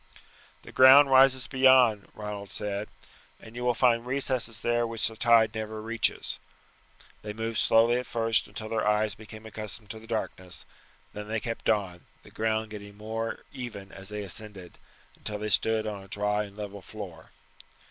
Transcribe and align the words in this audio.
"The 0.63 0.71
ground 0.71 1.11
rises 1.11 1.45
beyond," 1.45 2.07
Ronald 2.15 2.51
said, 2.51 2.89
"and 3.39 3.55
you 3.55 3.63
will 3.63 3.75
find 3.75 4.03
recesses 4.03 4.61
there 4.61 4.87
which 4.87 5.07
the 5.07 5.15
tide 5.15 5.53
never 5.53 5.79
reaches." 5.79 6.39
They 7.21 7.33
moved 7.33 7.59
slowly 7.59 7.97
at 7.99 8.07
first 8.07 8.47
until 8.47 8.67
their 8.69 8.87
eyes 8.87 9.13
became 9.13 9.45
accustomed 9.45 9.91
to 9.91 9.99
the 9.99 10.07
darkness; 10.07 10.65
then 11.13 11.27
they 11.27 11.39
kept 11.39 11.69
on, 11.69 12.07
the 12.23 12.31
ground 12.31 12.71
getting 12.71 12.97
more 12.97 13.41
even 13.53 13.91
as 13.91 14.09
they 14.09 14.23
ascended, 14.23 14.79
until 15.17 15.37
they 15.37 15.49
stood 15.49 15.85
on 15.85 16.01
a 16.01 16.07
dry 16.07 16.45
and 16.45 16.57
level 16.57 16.81
floor. 16.81 17.29